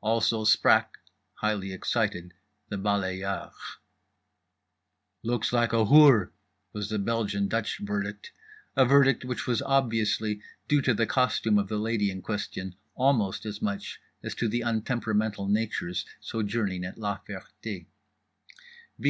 Also 0.00 0.44
sprach, 0.46 0.86
highly 1.34 1.70
excited, 1.70 2.32
the 2.70 2.78
balayeur. 2.78 3.52
"Looks 5.22 5.52
like 5.52 5.74
a—hoor," 5.74 6.32
was 6.72 6.88
the 6.88 6.98
Belgian 6.98 7.46
Dutch 7.46 7.76
verdict, 7.78 8.32
a 8.74 8.86
verdict 8.86 9.22
which 9.22 9.46
was 9.46 9.60
obviously 9.60 10.40
due 10.66 10.80
to 10.80 10.94
the 10.94 11.04
costume 11.04 11.58
of 11.58 11.68
the 11.68 11.76
lady 11.76 12.10
in 12.10 12.22
question 12.22 12.74
almost 12.94 13.44
as 13.44 13.60
much 13.60 14.00
as 14.22 14.34
to 14.36 14.48
the 14.48 14.62
untemperamental 14.62 15.48
natures 15.50 16.06
sojourning 16.22 16.84
at 16.86 16.96
La 16.96 17.18
Ferté. 17.28 17.84
B. 17.84 17.86